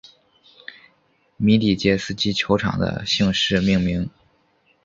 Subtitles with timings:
[1.37, 4.09] 米底捷斯基球场的姓氏命名。